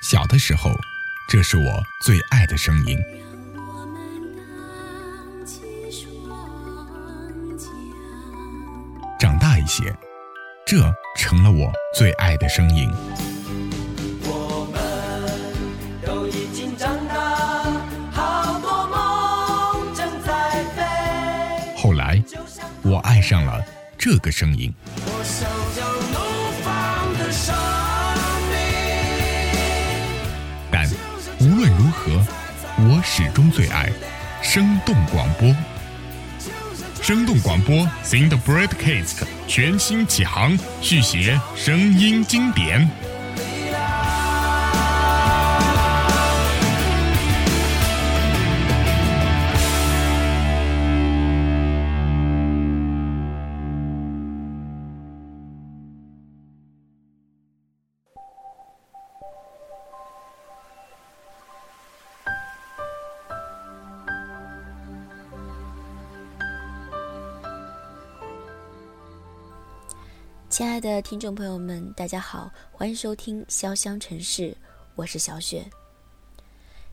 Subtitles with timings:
[0.00, 0.70] 小的时候，
[1.28, 2.98] 这是我最爱的声音。
[9.18, 9.94] 长大一些，
[10.64, 10.76] 这
[11.16, 12.88] 成了我最爱的声音。
[14.22, 17.64] 我们都已经长大，
[18.12, 21.76] 好多梦正在飞。
[21.76, 22.22] 后来，
[22.82, 23.60] 我爱上了
[23.98, 24.72] 这个声音。
[31.98, 32.24] 和，
[32.78, 33.90] 我始终最爱
[34.42, 35.52] 生动广播。
[37.02, 42.88] 生动广播 Sing the Broadcast 全新启航，续写声音经典。
[70.78, 74.42] 爱的听众朋友们，大家好，欢迎收听《潇湘城市》，
[74.94, 75.68] 我是小雪。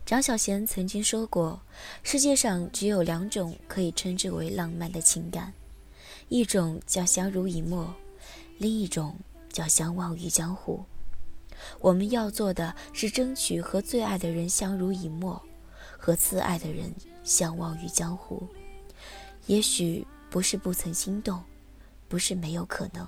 [0.04, 1.62] 张小娴曾经说过，
[2.02, 5.54] 世界上只有两种可以称之为浪漫的情感，
[6.30, 7.94] 一种叫相濡以沫，
[8.58, 9.16] 另一种
[9.54, 10.84] 叫相忘于江湖。
[11.80, 15.40] 我们要做的是争取和最爱的人相濡以沫，
[15.96, 16.92] 和挚爱的人
[17.24, 18.48] 相忘于江湖。
[19.46, 21.40] 也许不是不曾心动，
[22.08, 23.08] 不是没有可能。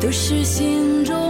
[0.00, 1.29] 都是心中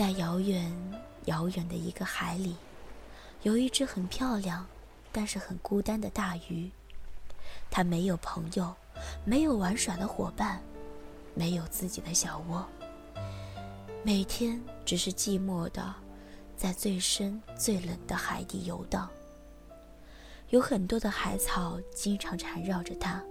[0.00, 0.74] 在遥远
[1.26, 2.56] 遥远的一个海里，
[3.42, 4.66] 有一只很漂亮，
[5.12, 6.70] 但是很孤单的大鱼。
[7.70, 8.74] 它没有朋友，
[9.26, 10.58] 没有玩耍的伙伴，
[11.34, 12.66] 没有自己的小窝。
[14.02, 15.94] 每天只是寂寞的，
[16.56, 19.06] 在最深最冷的海底游荡。
[20.48, 23.22] 有很多的海草经常缠绕着它，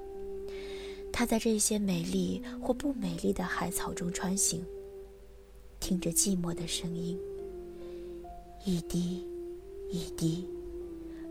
[1.11, 4.63] 它在这些美丽或不美丽的海草中穿行，
[5.79, 7.17] 听着寂寞的声音，
[8.65, 9.25] 一滴
[9.89, 10.47] 一滴，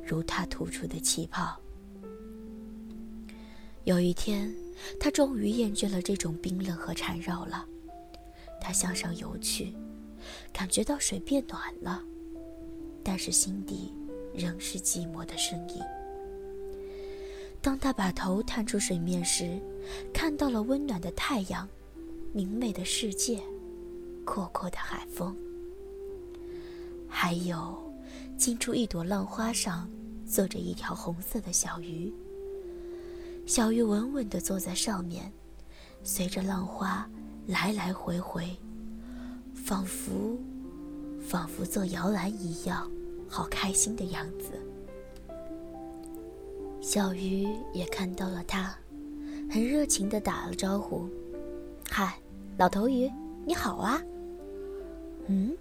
[0.05, 1.59] 如他吐出的气泡。
[3.85, 4.55] 有一天，
[4.99, 7.67] 他终于厌倦了这种冰冷和缠绕了，
[8.61, 9.73] 他向上游去，
[10.53, 12.03] 感觉到水变暖了，
[13.03, 13.93] 但是心底。
[14.35, 15.83] 仍是寂寞的声音。
[17.61, 19.59] 当他把头探出水面时，
[20.13, 21.69] 看到了温暖的太阳、
[22.33, 23.43] 明媚的世界、
[24.29, 25.35] 阔阔的海风，
[27.09, 27.79] 还有
[28.37, 29.89] 近处一朵浪花上
[30.27, 32.13] 坐着一条红色的小鱼。
[33.47, 35.33] 小鱼稳稳地坐在上面，
[36.05, 37.09] 随着浪花
[37.47, 38.55] 来来回回，
[39.55, 40.39] 仿佛，
[41.27, 42.89] 仿佛做摇篮一样。
[43.31, 44.53] 好开心的样子。
[46.83, 48.75] 小鱼也看到了他，
[49.51, 51.09] 很热情地打了招呼
[51.91, 52.19] ：“嗨，
[52.59, 53.11] 老头鱼，
[53.47, 54.01] 你好啊！”
[55.29, 55.57] 嗯，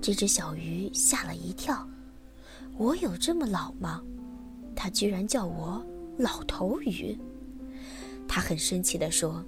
[0.00, 1.86] 这只小鱼吓了一跳
[2.78, 4.00] ：“我有这么老吗？”
[4.74, 5.84] 他居然叫我
[6.16, 7.18] 老头鱼。
[8.26, 9.44] 他很生气地说：“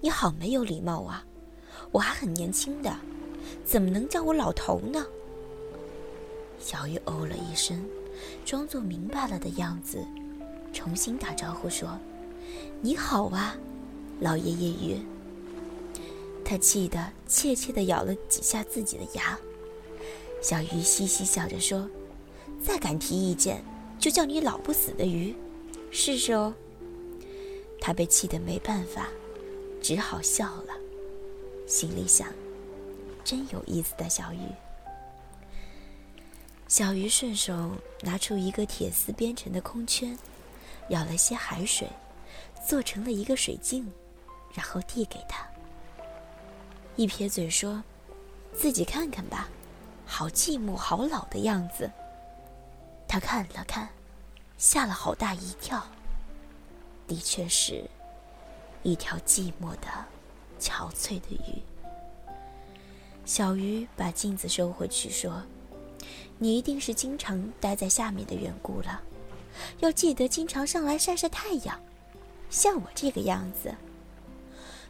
[0.00, 1.24] 你好没有礼貌啊！
[1.90, 2.96] 我还很年轻的，
[3.64, 5.04] 怎么能叫我老头呢？”
[6.58, 7.84] 小鱼哦了一声，
[8.44, 9.98] 装作明白了的样子，
[10.72, 11.98] 重新打招呼说
[12.80, 13.56] ：“你好啊，
[14.20, 14.98] 老爷爷鱼。”
[16.44, 19.38] 他气得怯怯地咬了几下自己的牙。
[20.42, 21.88] 小鱼嘻嘻笑着说
[22.62, 23.64] ：“再敢提意见，
[23.98, 25.34] 就叫你老不死的鱼，
[25.90, 26.52] 试试哦。”
[27.80, 29.08] 他被气得没办法，
[29.80, 30.74] 只好笑了，
[31.66, 32.28] 心里想
[33.24, 34.38] ：“真有意思的小鱼。”
[36.68, 40.16] 小鱼顺手拿出一个铁丝编成的空圈，
[40.88, 41.86] 舀了些海水，
[42.66, 43.92] 做成了一个水镜，
[44.54, 45.46] 然后递给他。
[46.96, 47.82] 一撇嘴说
[48.54, 49.48] ：“自己看看吧，
[50.06, 51.90] 好寂寞，好老的样子。”
[53.08, 53.88] 他看了看，
[54.58, 55.82] 吓了好大一跳。
[57.06, 57.84] 的确是
[58.82, 59.88] 一条寂寞的、
[60.60, 61.62] 憔悴的鱼。
[63.24, 65.42] 小鱼把镜子收回去说。
[66.38, 69.00] 你一定是经常待在下面的缘故了，
[69.78, 71.80] 要记得经常上来晒晒太阳，
[72.50, 73.72] 像我这个样子。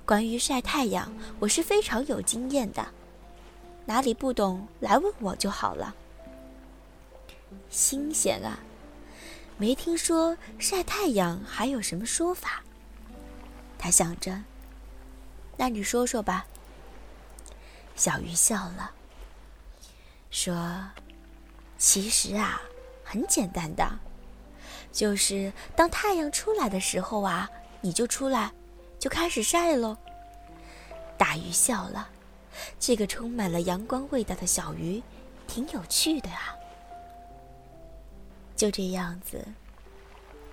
[0.04, 2.86] 关于晒太阳，我是非常有经验的，
[3.86, 5.94] 哪里不懂来问我就好了。
[7.70, 8.58] 新鲜啊，
[9.56, 12.62] 没听说晒太阳还有什么说法。
[13.78, 14.42] 他想着，
[15.56, 16.46] 那你说说吧。
[17.94, 18.90] 小鱼笑了，
[20.30, 20.80] 说。
[21.78, 22.62] 其实啊，
[23.02, 23.98] 很简单的，
[24.92, 27.50] 就是当太阳出来的时候啊，
[27.80, 28.52] 你就出来，
[29.02, 29.96] 就开始晒喽。
[31.18, 32.08] 大鱼笑了，
[32.78, 35.02] 这个充满了阳光味道的小鱼，
[35.48, 36.54] 挺有趣的啊。
[38.54, 39.44] 就这样子，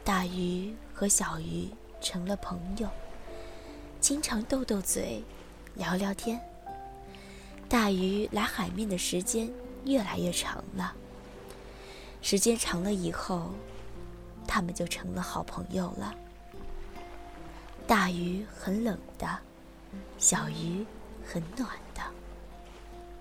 [0.04, 1.69] 大鱼和小鱼
[2.01, 2.90] 成了朋友，
[4.00, 5.24] 经常斗斗嘴，
[5.75, 6.42] 聊聊天。
[7.69, 9.47] 大鱼来海面的时间
[9.85, 10.95] 越来越长了。
[12.24, 13.52] 时间长了以后，
[14.47, 16.16] 他们就成了好朋友了。
[17.90, 19.28] 大鱼很冷的，
[20.19, 20.86] 小鱼
[21.26, 22.04] 很暖的；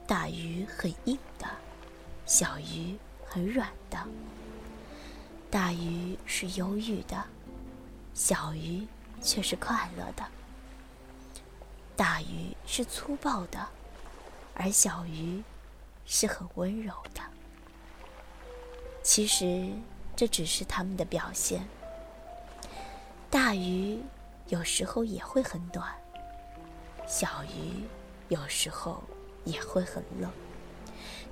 [0.07, 1.47] 大鱼很硬的，
[2.27, 2.95] 小鱼
[3.25, 3.97] 很软的；
[5.51, 7.25] 大鱼是忧郁的，
[8.13, 8.87] 小鱼
[9.23, 10.25] 却是快乐的；
[11.97, 13.67] 大鱼是粗暴的，
[14.53, 15.43] 而小鱼
[16.05, 17.23] 是很温柔的。
[19.03, 19.73] 其实，
[20.15, 21.67] 这只是他们的表现。
[23.31, 24.03] 大鱼
[24.49, 25.87] 有时候也会很短，
[27.07, 27.85] 小鱼
[28.29, 29.03] 有时候
[29.45, 30.31] 也会很冷。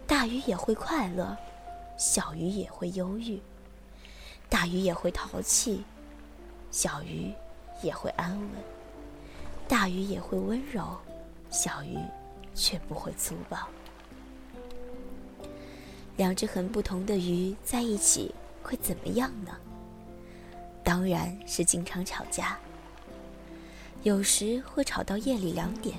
[0.06, 1.37] 大鱼也会快乐，
[1.96, 3.40] 小鱼也会忧郁。
[4.50, 5.82] 大鱼也会淘气，
[6.70, 7.32] 小鱼
[7.82, 8.50] 也会安稳。
[9.66, 10.96] 大鱼也会温柔，
[11.50, 11.99] 小鱼
[12.54, 13.66] 却不会粗暴。
[16.16, 19.56] 两只很不同的鱼在一起会怎么样呢？
[20.85, 22.56] 当然是经常吵架，
[24.03, 25.99] 有时会吵到夜里两点。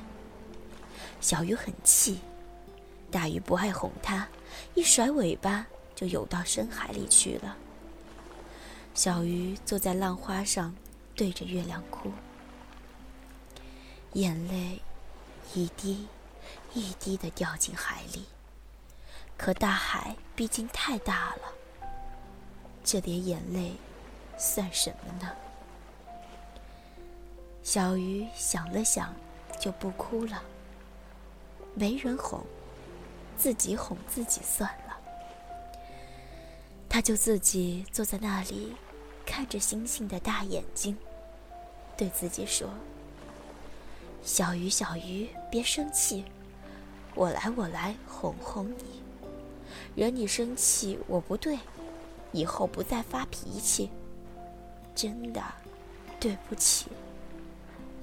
[1.19, 2.19] 小鱼很气，
[3.11, 4.27] 大鱼不爱哄它，
[4.75, 7.57] 一甩尾巴就游到深海里去了。
[8.93, 10.75] 小鱼坐在浪花上，
[11.15, 12.11] 对着月亮哭，
[14.13, 14.81] 眼泪
[15.53, 16.07] 一滴
[16.73, 18.25] 一滴的掉进海里。
[19.35, 21.53] 可大海毕竟太大了，
[22.83, 23.73] 这点眼泪
[24.37, 25.31] 算什么呢？
[27.67, 29.13] 小鱼想了想，
[29.59, 30.41] 就不哭了。
[31.73, 32.41] 没人哄，
[33.35, 34.97] 自己哄自己算了。
[36.87, 38.73] 他就自己坐在那里，
[39.25, 40.97] 看着星星的大眼睛，
[41.97, 42.69] 对自己说
[44.23, 46.23] ：“小鱼，小鱼，别生气，
[47.15, 49.03] 我来，我来哄哄你。
[49.93, 51.59] 惹你生气，我不对，
[52.31, 53.89] 以后不再发脾气。
[54.95, 55.43] 真的，
[56.17, 56.85] 对不起。”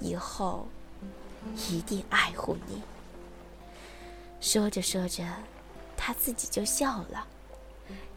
[0.01, 0.67] 以后
[1.69, 2.83] 一定爱护你。
[4.41, 5.25] 说着说着，
[5.97, 7.27] 他自己就笑了，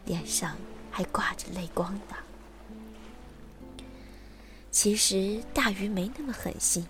[0.04, 0.56] 脸上
[0.90, 2.16] 还挂着泪光呢。
[4.70, 6.86] 其实大鱼没那么狠心，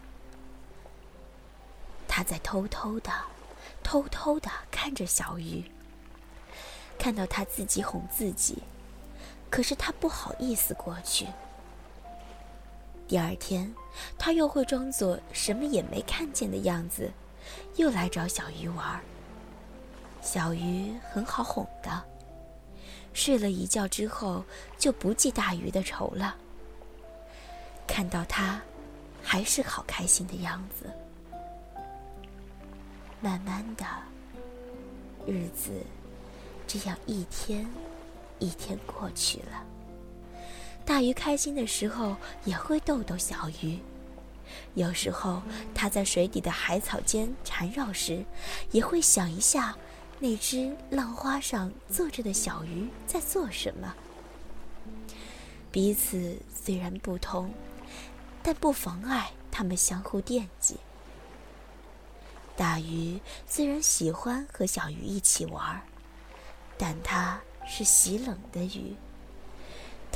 [2.08, 3.12] 他在偷偷的、
[3.82, 5.70] 偷偷的看着小鱼，
[6.98, 8.62] 看到他自己哄自己，
[9.48, 11.28] 可是他不好意思过去。
[13.08, 13.74] 第二天，
[14.18, 17.10] 他又会装作什么也没看见的样子，
[17.76, 19.00] 又来找小鱼玩。
[20.20, 22.04] 小鱼很好哄的，
[23.14, 24.44] 睡了一觉之后
[24.76, 26.36] 就不记大鱼的仇了。
[27.86, 28.60] 看到他，
[29.22, 30.84] 还是好开心的样子。
[33.22, 33.86] 慢慢的，
[35.26, 35.82] 日子
[36.66, 37.66] 这样一天
[38.38, 39.64] 一天过去了。
[40.88, 42.16] 大鱼开心的时候
[42.46, 43.78] 也会逗逗小鱼，
[44.72, 45.42] 有时候
[45.74, 48.24] 它在水底的海草间缠绕时，
[48.70, 49.76] 也会想一下
[50.18, 53.94] 那只浪花上坐着的小鱼在做什么。
[55.70, 57.52] 彼此虽然不同，
[58.42, 60.78] 但不妨碍他们相互惦记。
[62.56, 65.82] 大鱼虽然喜欢和小鱼一起玩，
[66.78, 68.96] 但它是喜冷的鱼。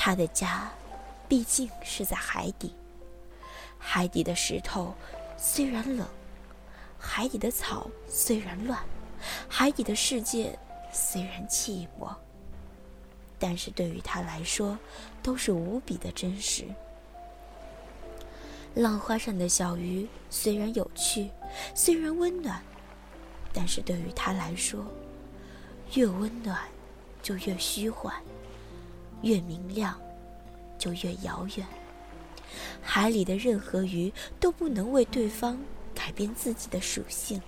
[0.05, 0.69] 他的家，
[1.29, 2.75] 毕竟是在海底。
[3.79, 4.93] 海底的石头
[5.37, 6.05] 虽然冷，
[6.99, 8.83] 海底的草虽然乱，
[9.49, 10.59] 海底的世界
[10.93, 12.13] 虽然寂寞，
[13.39, 14.77] 但是对于他来说，
[15.23, 16.65] 都是无比的真实。
[18.75, 21.31] 浪花上的小鱼虽然有趣，
[21.77, 22.61] 虽然温暖，
[23.53, 24.85] 但是对于他来说，
[25.95, 26.59] 越温暖
[27.23, 28.13] 就越虚幻。
[29.23, 29.99] 越明亮，
[30.79, 31.67] 就越遥远。
[32.83, 35.59] 海里的任何鱼都不能为对方
[35.95, 37.41] 改变自己的属性，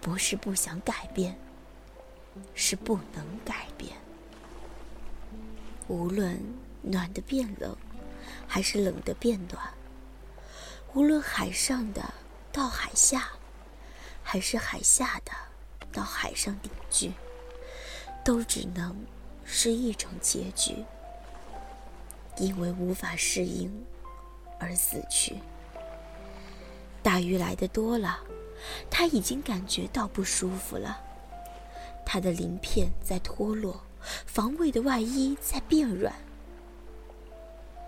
[0.00, 1.38] 不是不想改变，
[2.54, 3.96] 是不能改变。
[5.88, 6.38] 无论
[6.82, 7.76] 暖的变冷，
[8.46, 9.58] 还是冷的变暖；
[10.94, 12.12] 无论海上的
[12.50, 13.28] 到海下，
[14.22, 15.32] 还是海下的
[15.92, 17.12] 到海上定居，
[18.24, 18.94] 都只能。
[19.44, 20.84] 是一种结局，
[22.38, 23.84] 因为无法适应
[24.58, 25.36] 而死去。
[27.02, 28.20] 大鱼来的多了，
[28.88, 31.00] 他已经感觉到不舒服了。
[32.04, 33.80] 他的鳞片在脱落，
[34.26, 36.14] 防卫的外衣在变软。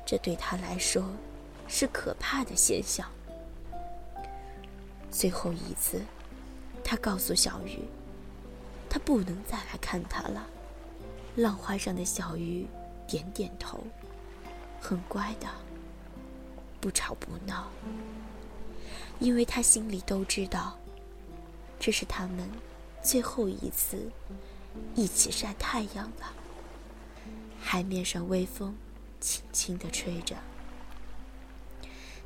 [0.06, 1.04] 这对他来说
[1.66, 3.08] 是可怕的现象。
[5.10, 6.02] 最后一次，
[6.82, 7.80] 他告诉小鱼，
[8.90, 10.46] 他不能再来看他了。
[11.36, 12.66] 浪花上的小鱼
[13.08, 13.84] 点点头，
[14.80, 15.48] 很乖的，
[16.80, 17.68] 不吵不闹，
[19.18, 20.78] 因为他心里都知道，
[21.80, 22.48] 这是他们
[23.02, 24.10] 最后一次
[24.94, 26.32] 一起晒太阳了。
[27.60, 28.76] 海面上微风
[29.20, 30.36] 轻轻地吹着，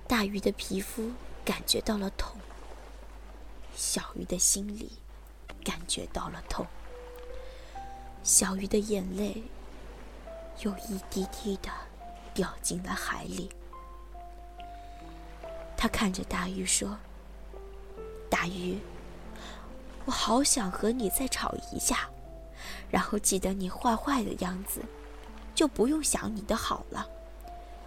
[0.06, 1.10] 大鱼的皮肤
[1.44, 2.38] 感觉到了痛，
[3.74, 4.92] 小鱼的心里
[5.64, 6.66] 感觉到了痛。
[8.28, 9.42] 小鱼的眼泪
[10.61, 11.70] 又一滴滴的
[12.35, 13.49] 掉进了海里。
[15.78, 16.99] 他看着大鱼说
[18.28, 18.78] ：“大鱼，
[20.04, 22.06] 我好想和你再吵一架，
[22.90, 24.82] 然后记得你坏坏的样子，
[25.54, 27.08] 就不用想你的好了，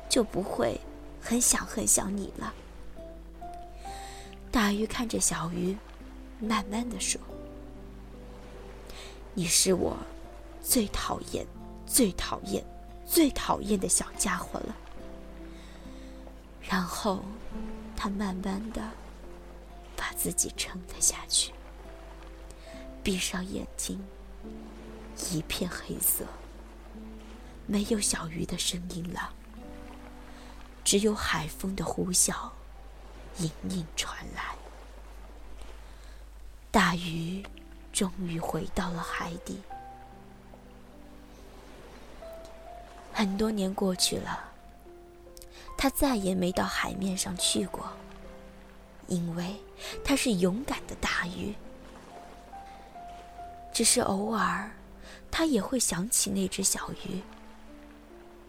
[0.10, 0.81] 就不会
[1.21, 2.51] 很想很想你了。”
[4.51, 5.77] 大鱼看着小鱼，
[6.39, 7.21] 慢慢的说
[9.36, 9.95] ：“你是我。”
[10.61, 11.45] 最讨厌、
[11.85, 12.63] 最讨厌、
[13.05, 14.75] 最讨厌的小家伙了。
[16.61, 17.23] 然后，
[17.95, 18.81] 他慢慢的
[19.95, 21.51] 把自己撑了下去，
[23.03, 23.99] 闭上眼睛，
[25.31, 26.23] 一片黑色，
[27.65, 29.33] 没有小鱼的声音了，
[30.83, 32.51] 只有海风的呼啸，
[33.39, 34.55] 隐隐传来。
[36.69, 37.43] 大鱼
[37.91, 39.59] 终于回到了海底。
[43.21, 44.49] 很多年过去了，
[45.77, 47.87] 他再也没到海面上去过，
[49.05, 49.55] 因为
[50.03, 51.53] 他是勇敢的大鱼。
[53.71, 54.71] 只是偶尔，
[55.29, 57.21] 他也会想起那只小鱼。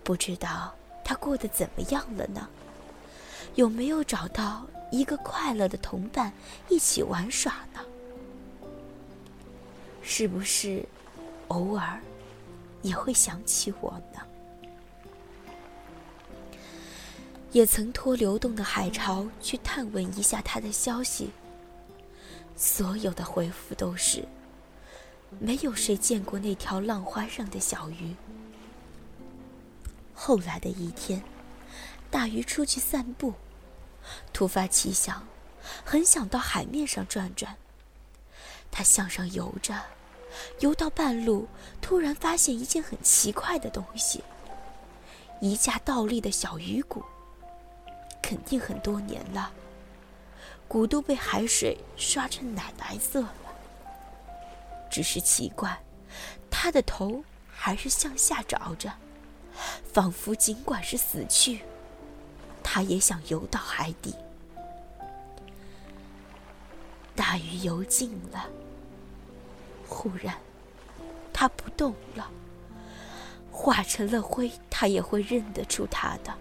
[0.02, 0.74] 不知道
[1.04, 2.48] 他过得怎么样了呢？
[3.56, 6.32] 有没有找到一个快乐的同伴
[6.70, 7.80] 一起玩耍呢？
[10.00, 10.82] 是不是
[11.48, 12.00] 偶尔
[12.80, 14.20] 也会想起我呢？
[17.52, 21.30] 也曾托流动的海潮去探问一下他的消息，
[22.56, 24.24] 所有的回复都是：
[25.38, 28.16] 没有谁见过那条浪花上的小鱼。
[30.14, 31.22] 后来的一天，
[32.10, 33.34] 大鱼出去散步，
[34.32, 35.26] 突发奇想，
[35.84, 37.54] 很想到海面上转转。
[38.70, 39.78] 他向上游着，
[40.60, 41.46] 游到半路，
[41.82, 44.24] 突然发现一件很奇怪的东西——
[45.42, 47.04] 一架倒立的小鱼骨。
[48.22, 49.52] 肯定很多年了，
[50.68, 53.34] 骨都被海水刷成奶白色了。
[54.88, 55.82] 只是奇怪，
[56.50, 58.92] 他的头还是向下着着，
[59.92, 61.62] 仿佛尽管是死去，
[62.62, 64.14] 他也想游到海底。
[67.14, 68.46] 大鱼游近了，
[69.86, 70.34] 忽然，
[71.32, 72.30] 它不动了，
[73.50, 76.34] 化成了灰，他也会认得出它的。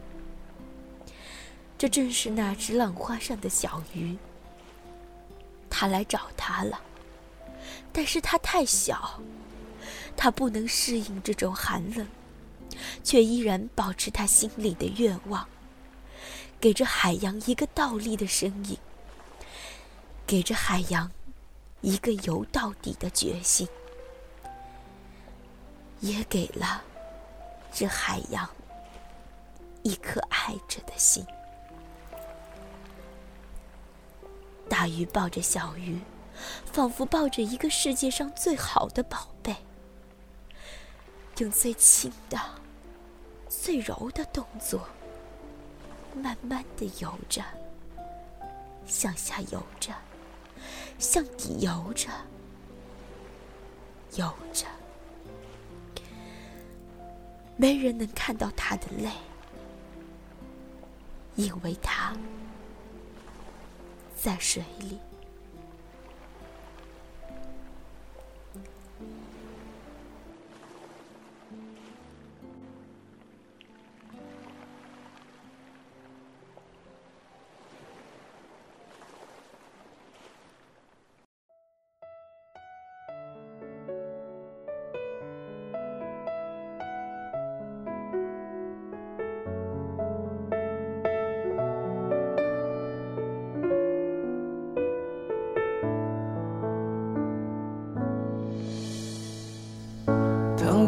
[1.82, 4.16] 这正是那只浪花上的小鱼。
[5.68, 6.80] 它来找他了，
[7.92, 9.20] 但是它太小，
[10.16, 12.08] 它不能适应这种寒冷，
[13.04, 15.50] 却依然保持他心里的愿望，
[16.60, 18.78] 给这海洋一个倒立的身影，
[20.28, 21.10] 给这海洋
[21.82, 23.68] 一个游到底的决心，
[26.00, 26.84] 也给了
[27.74, 28.48] 这海洋
[29.82, 31.26] 一颗爱着的心。
[34.72, 36.00] 大鱼抱着小鱼，
[36.72, 39.54] 仿佛抱着一个世界上最好的宝贝，
[41.40, 42.40] 用最轻的、
[43.50, 44.88] 最柔的动作，
[46.16, 47.44] 慢慢的游着，
[48.86, 49.94] 向下游着，
[50.98, 52.08] 向底游着，
[54.16, 54.66] 游着，
[57.58, 59.12] 没人能看到他的泪，
[61.36, 62.16] 因为他。
[64.22, 65.11] 在水里。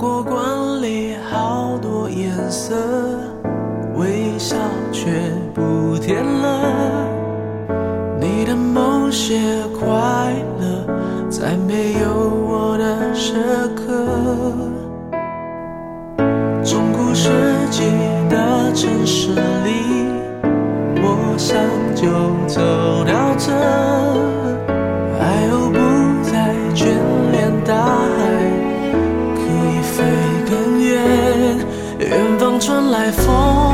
[0.03, 2.75] 果罐里好多颜色，
[3.95, 4.57] 微笑
[4.91, 5.09] 却
[5.53, 7.07] 不甜了。
[8.19, 9.39] 你的某些
[9.79, 9.87] 快
[10.59, 12.09] 乐，在没有
[12.49, 13.33] 我的时
[13.77, 14.51] 刻。
[16.65, 17.29] 中古世
[17.71, 17.83] 纪
[18.29, 19.31] 的城市
[19.63, 20.09] 里，
[20.97, 21.57] 我想
[21.95, 22.09] 就
[22.45, 22.59] 走
[23.05, 23.53] 到这，
[32.65, 33.72] 春来风。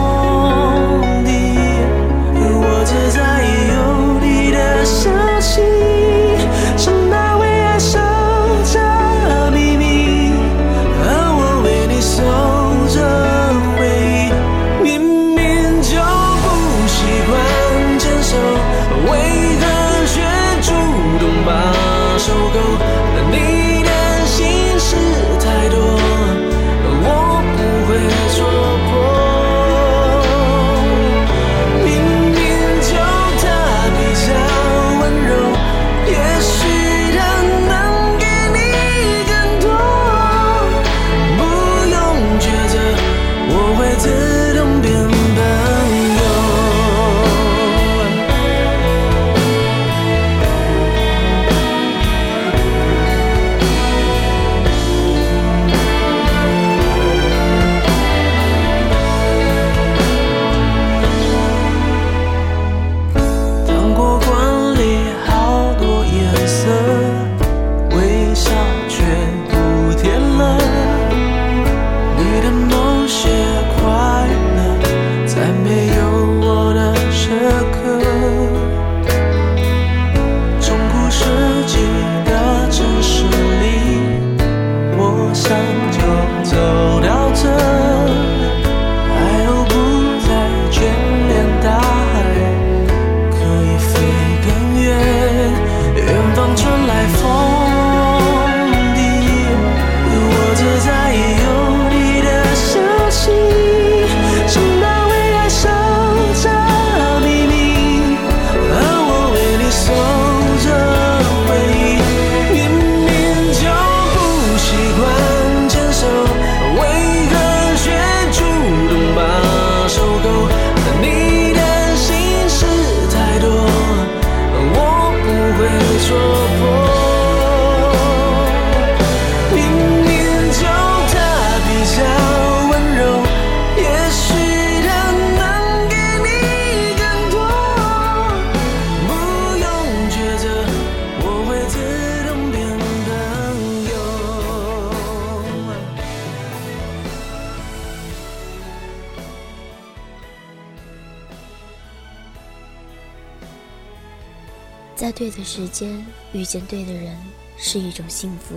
[155.20, 157.14] 对的时间遇见对的人
[157.58, 158.56] 是一种幸福，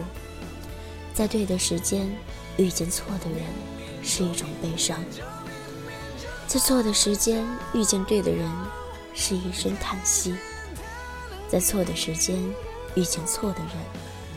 [1.13, 2.09] 在对的时间
[2.57, 3.41] 遇见错的人
[4.01, 4.97] 是一种悲伤，
[6.47, 7.45] 在错的时间
[7.75, 8.49] 遇见对的人
[9.13, 10.37] 是一声叹息，
[11.49, 12.39] 在错的时间
[12.95, 13.71] 遇见错的人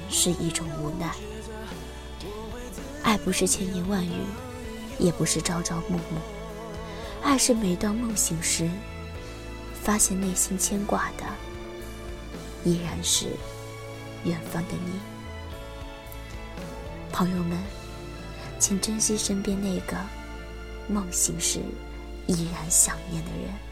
[0.09, 1.13] 是一种无奈。
[3.03, 4.23] 爱不是千言万语，
[4.97, 6.19] 也不是朝朝暮暮，
[7.21, 8.67] 爱是每当梦醒时，
[9.83, 11.23] 发现内心牵挂的
[12.65, 13.27] 依然是
[14.25, 14.99] 远方的你。
[17.11, 17.57] 朋友们，
[18.59, 19.95] 请珍惜身边那个
[20.89, 21.59] 梦醒时
[22.27, 23.64] 依然想念的人。